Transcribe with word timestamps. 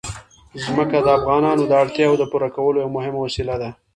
ځمکه 0.65 0.97
د 1.01 1.07
افغانانو 1.17 1.63
د 1.67 1.71
اړتیاوو 1.83 2.19
د 2.19 2.23
پوره 2.31 2.49
کولو 2.55 2.77
یوه 2.83 2.93
مهمه 2.97 3.19
وسیله 3.21 3.55
ده. 3.61 3.69